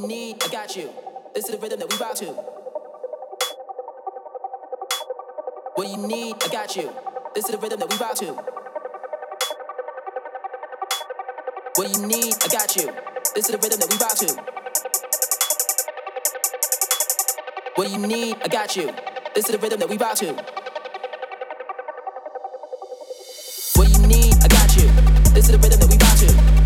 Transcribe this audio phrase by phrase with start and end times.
[0.00, 0.90] you need, I got you.
[1.34, 2.26] This is the rhythm that we rock to.
[5.74, 6.92] What you need, I got you.
[7.34, 8.26] This is the rhythm that we rock to.
[11.76, 12.92] What you need, I got you.
[13.34, 14.34] This is the rhythm that we rock to.
[17.74, 18.92] What you need, I got you.
[19.34, 20.34] This is the rhythm that we rock to.
[23.74, 24.88] What you need, I got you.
[25.34, 26.57] This is the rhythm that we rock to.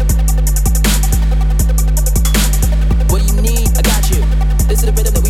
[4.83, 5.22] to the rhythm.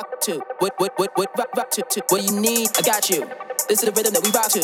[0.00, 0.42] rock to.
[0.58, 2.02] What what what what rock rock to to.
[2.08, 3.28] What you need, I got you.
[3.68, 4.62] This is the rhythm that we rock to.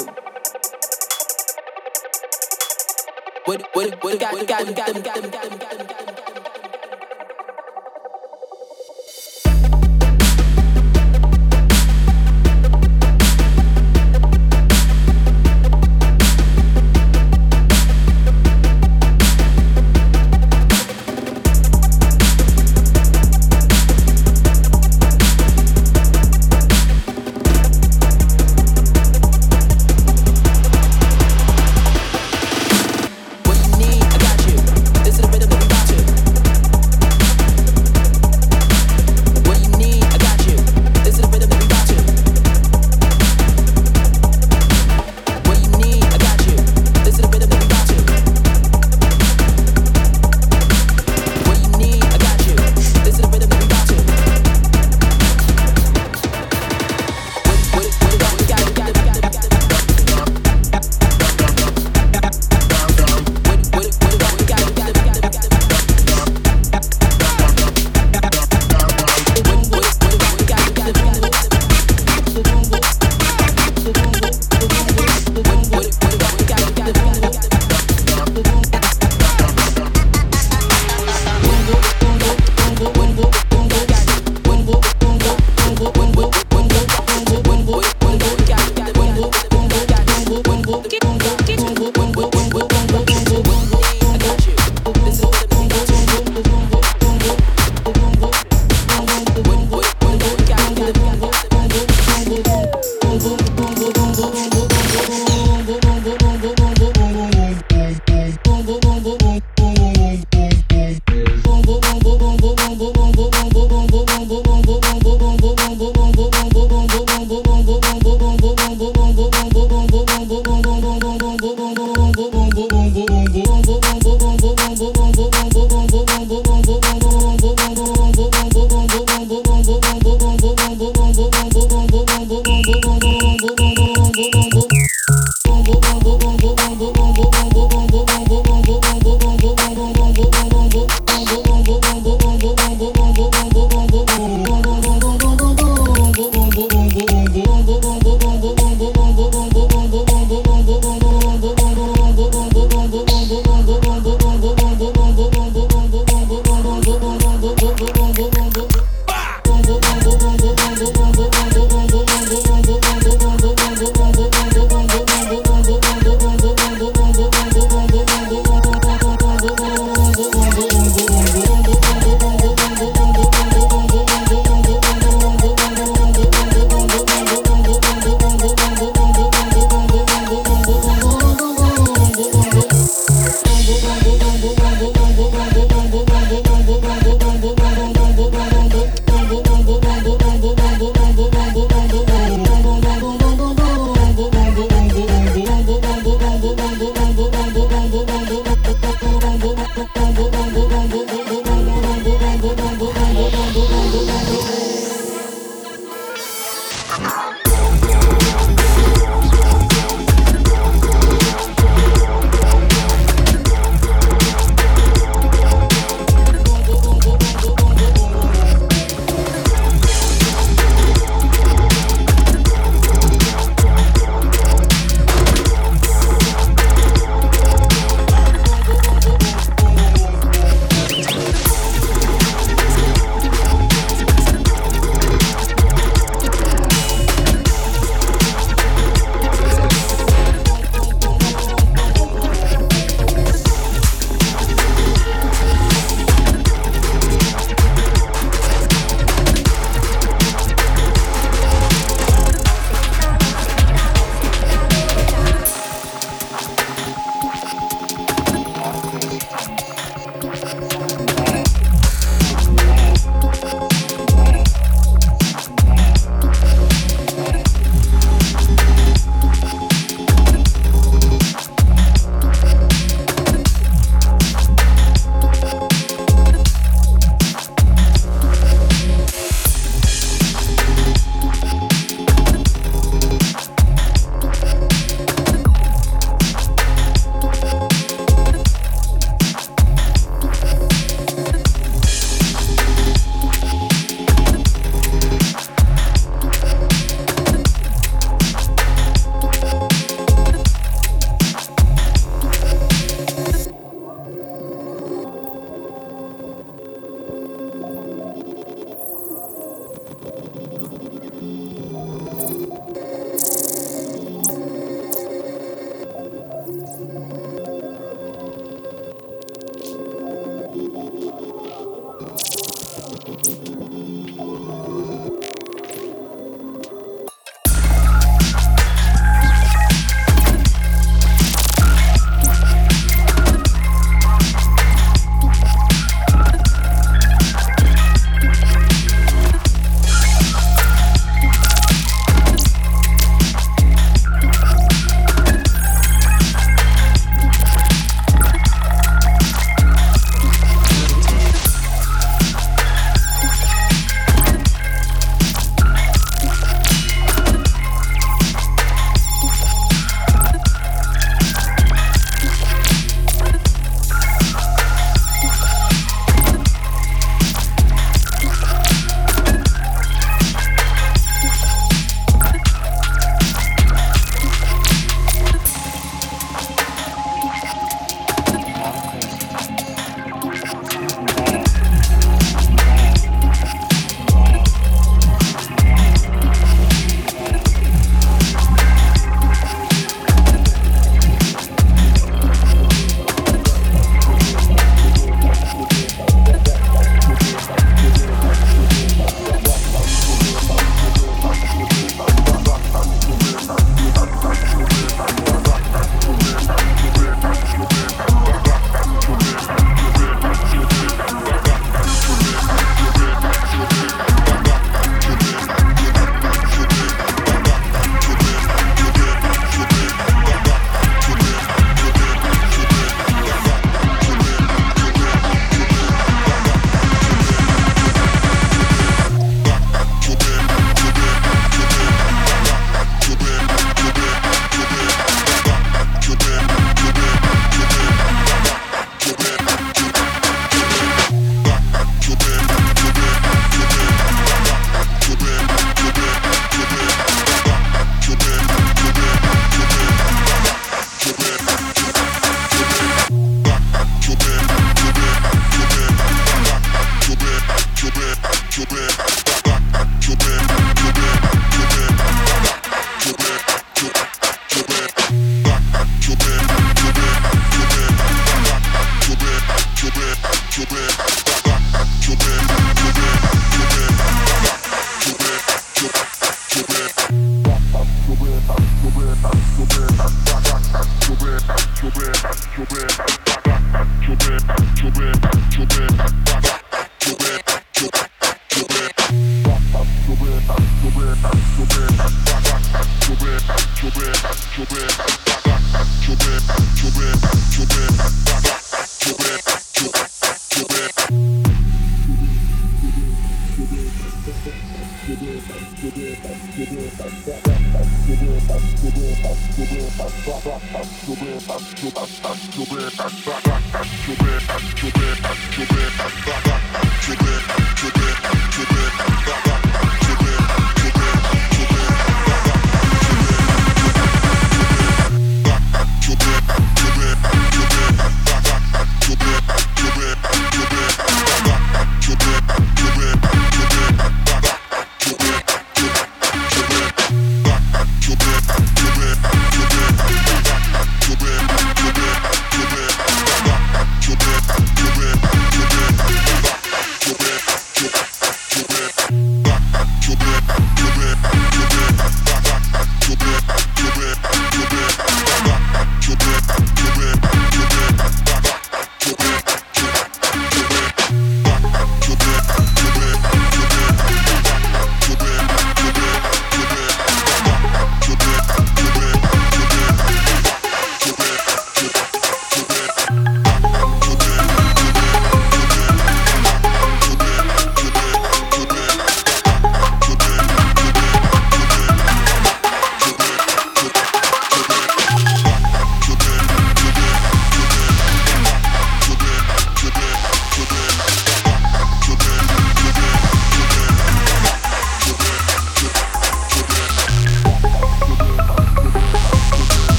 [3.44, 6.15] What what what got got got got got got got got got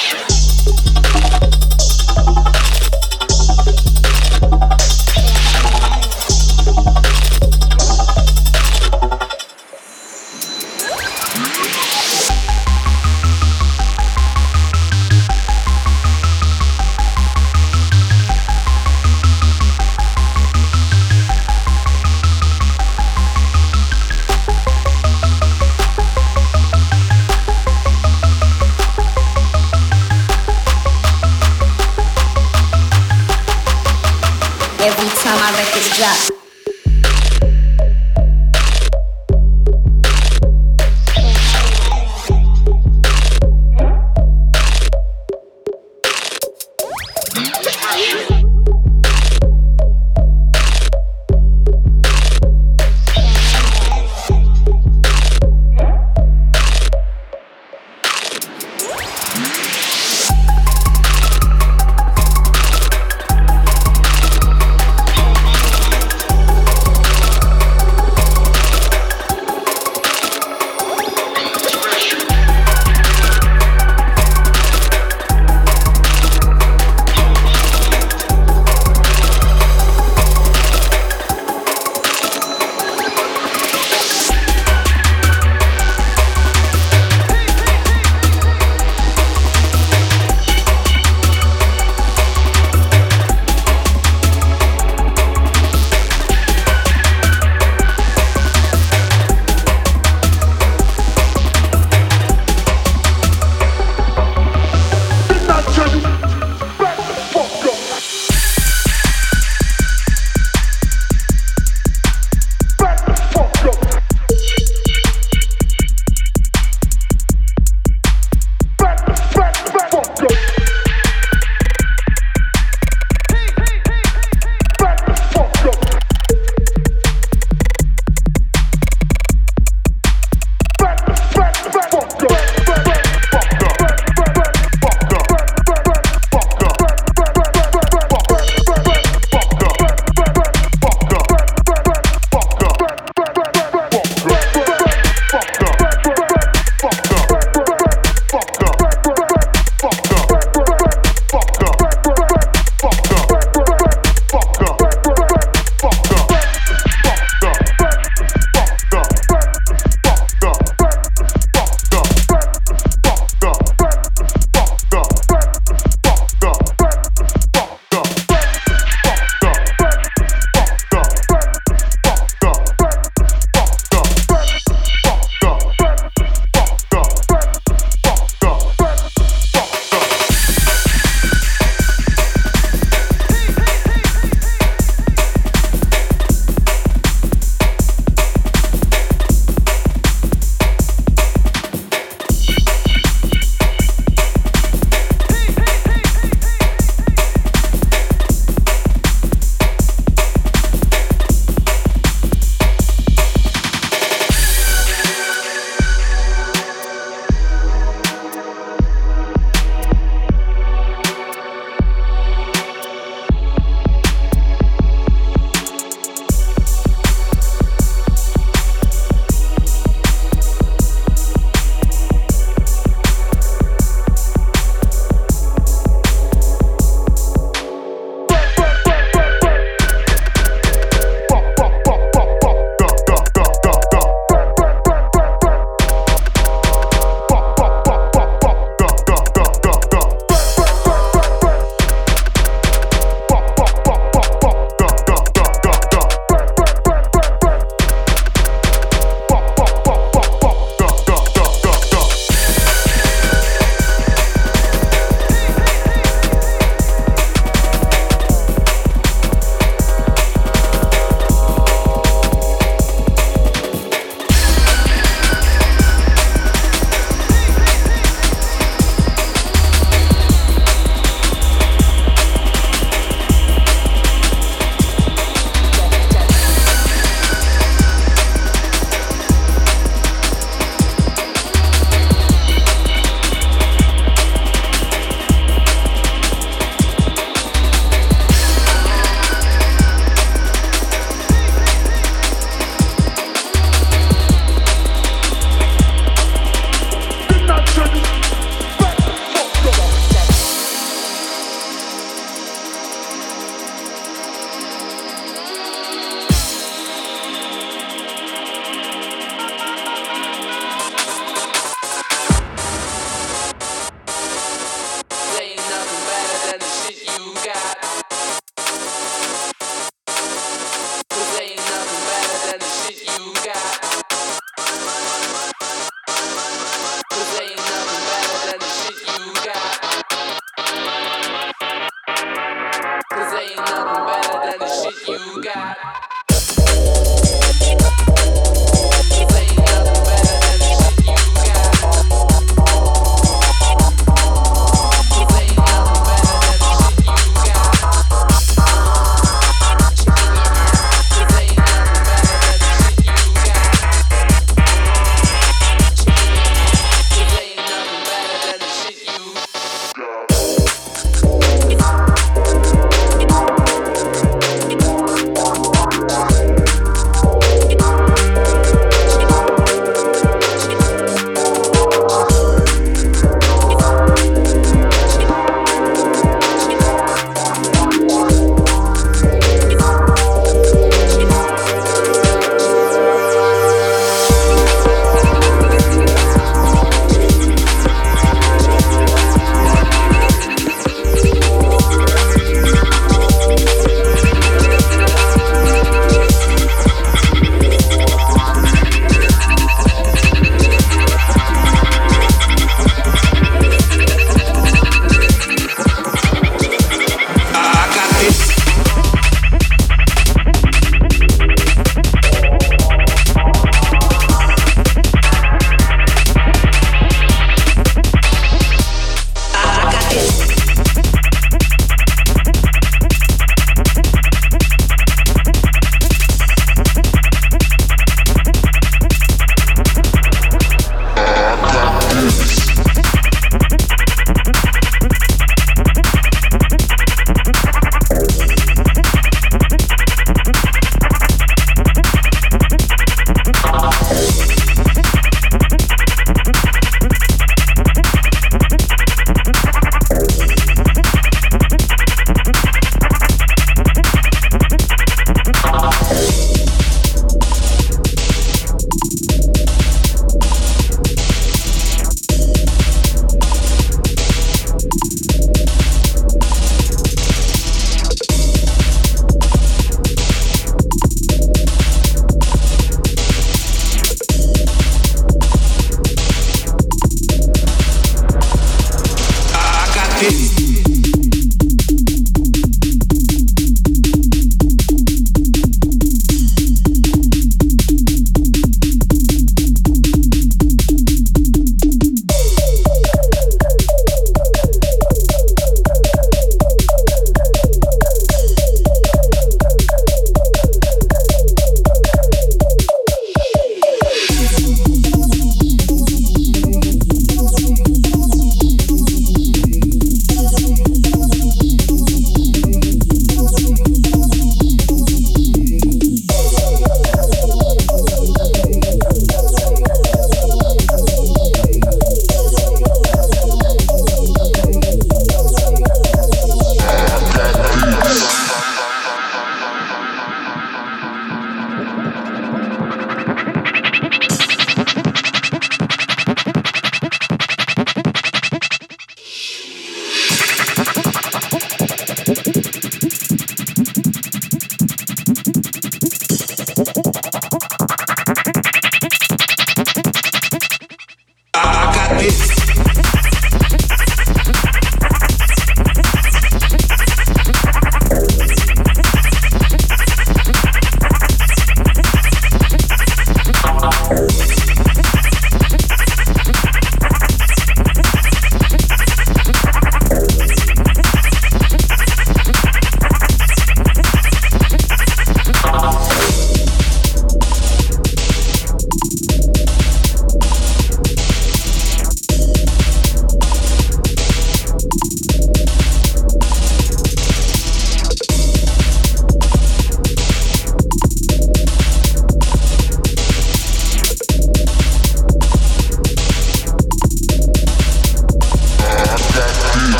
[0.00, 1.69] あっ!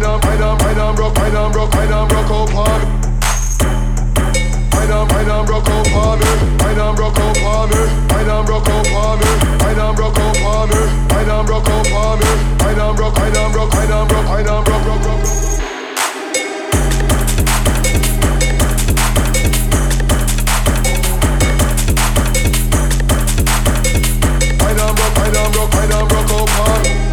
[0.00, 2.88] Right on, right on, right on, broke, right on, broke, right on, broke, oh, pardon.
[4.72, 6.56] Right on, right on, broke, oh, pardon.
[6.56, 8.08] Right on, broke, oh, pardon.
[8.08, 9.58] Right on, broke, oh, pardon.
[9.60, 11.08] Right on, broke, oh, pardon.
[11.10, 12.26] Right on, broke, oh, pardon.
[12.64, 15.60] Right on, broke, right on, broke, right on, broke, right on, broke, broke, broke, broke.
[24.64, 27.09] Right on, broke, right on, broke, right on, broke, oh, pardon.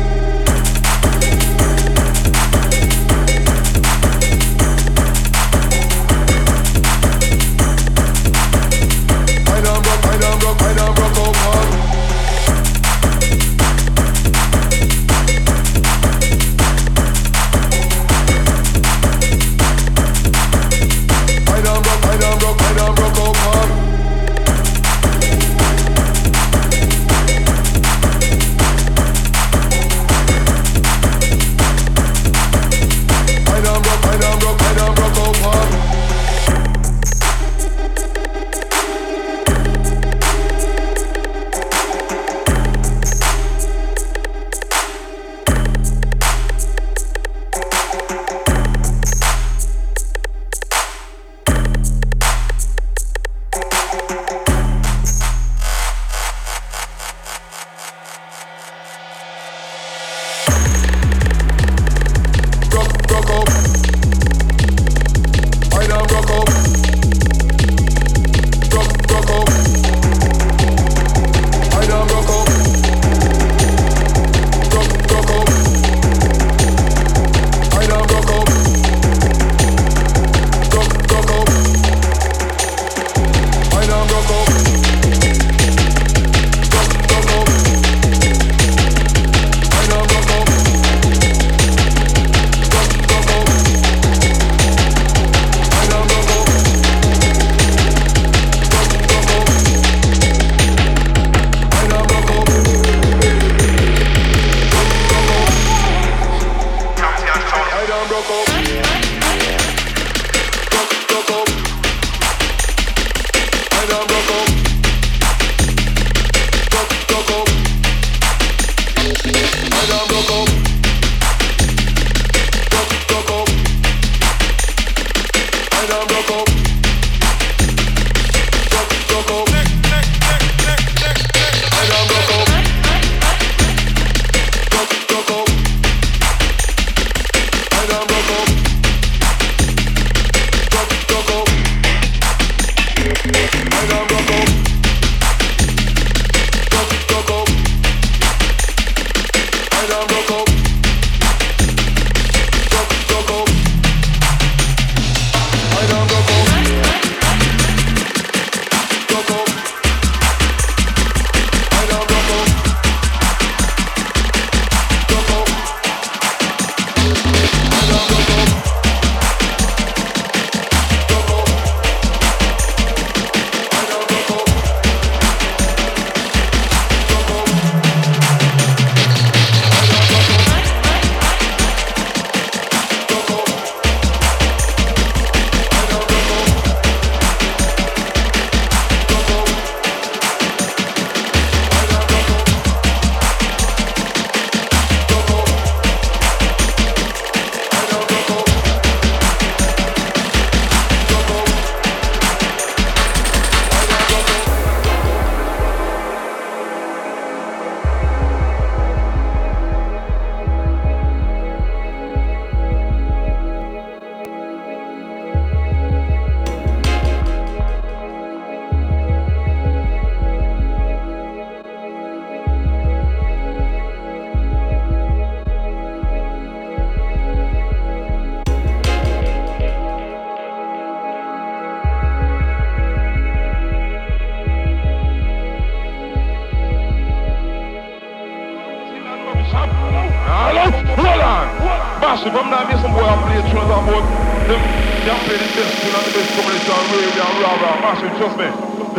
[242.25, 244.01] If I'm not missing boy, I'm playing drums, I'm more
[244.47, 244.61] them
[245.05, 248.11] y'all play this best tune on the best comedy song, rave, y'all rah rah, massive,
[248.17, 248.47] trust me.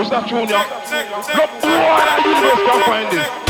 [0.00, 0.64] It's not true, y'all.
[1.37, 3.47] Look, boy, I do this, y'all find this.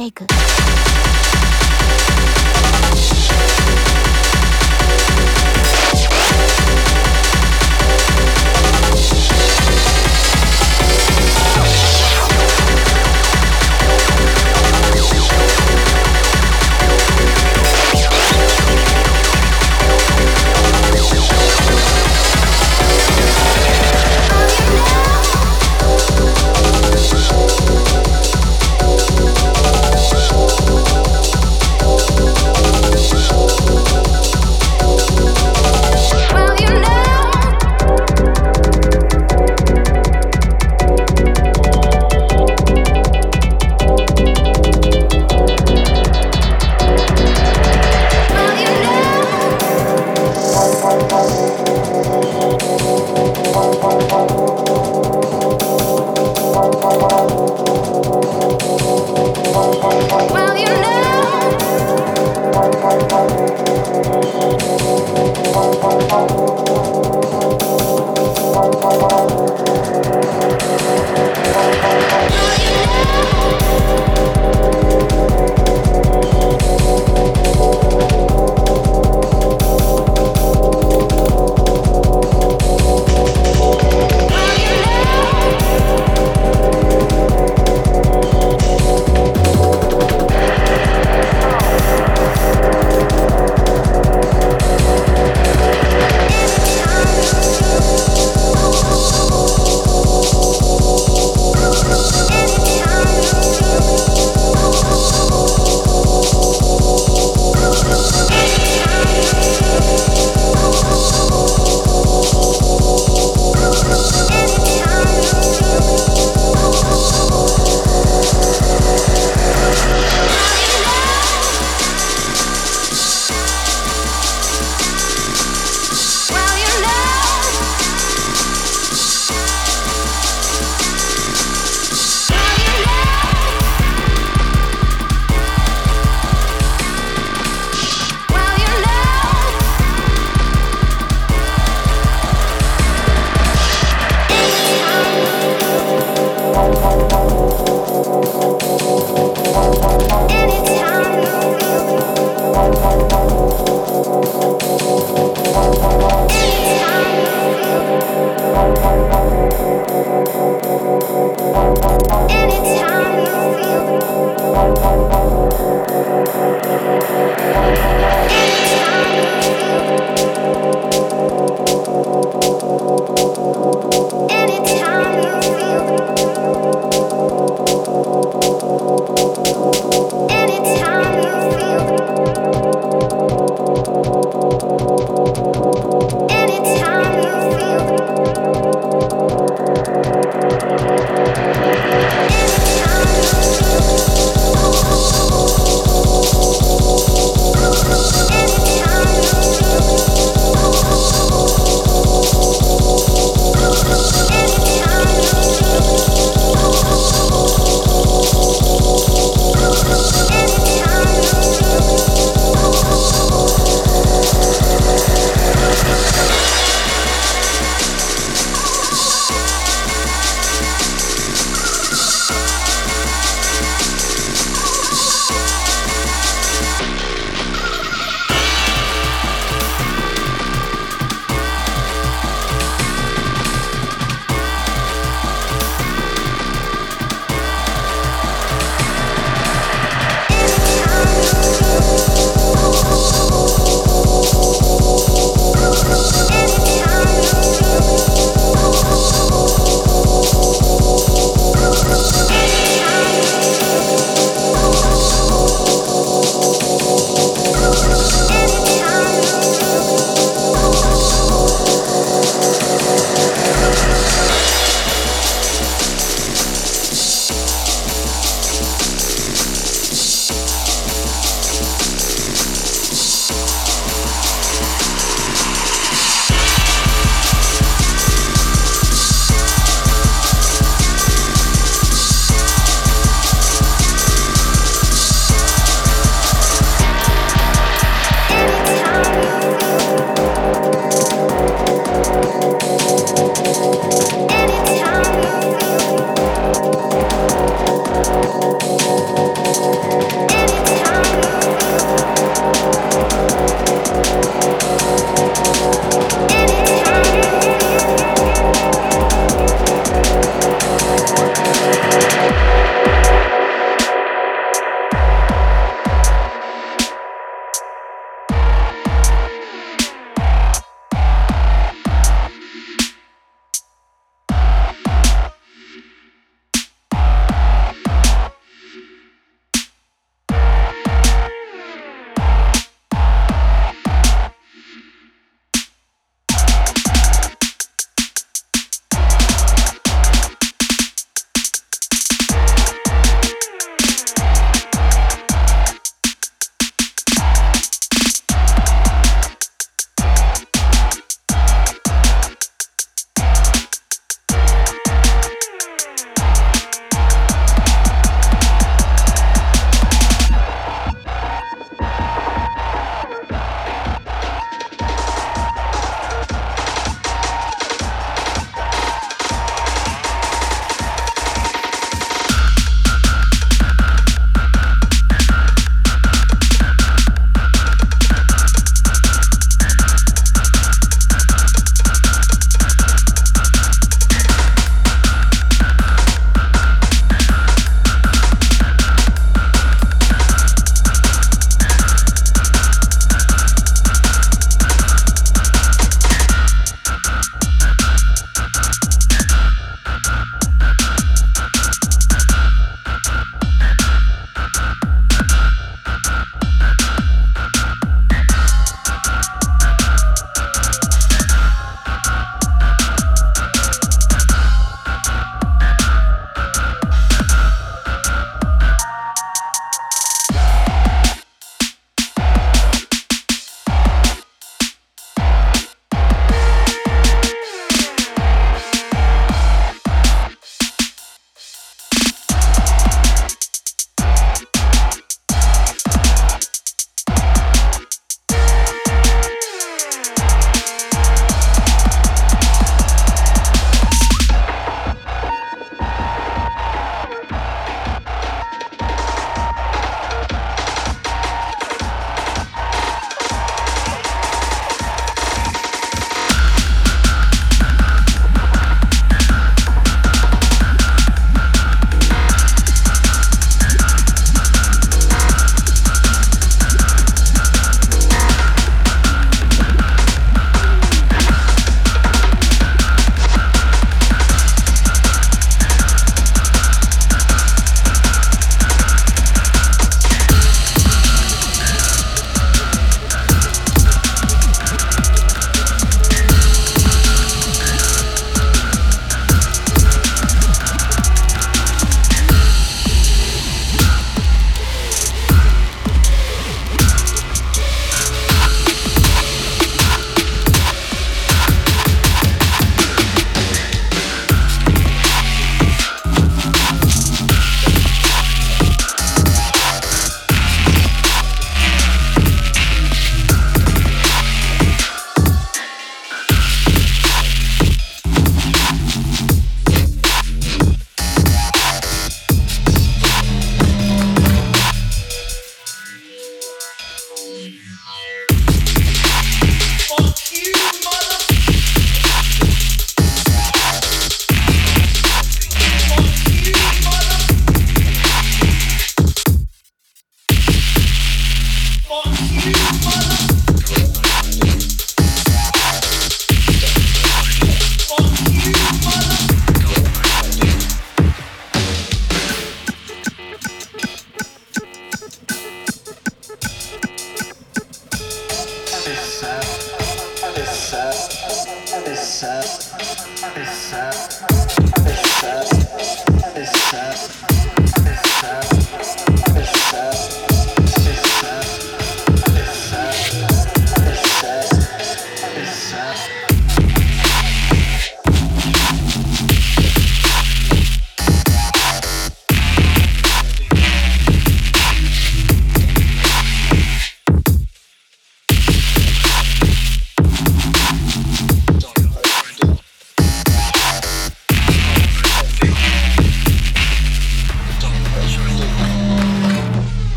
[0.00, 0.24] レイク「